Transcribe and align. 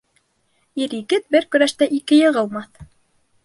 Ир-егет 0.83 1.27
бер 1.37 1.47
көрәштә 1.57 1.91
ике 2.01 2.21
йығылмаҫ. 2.23 2.85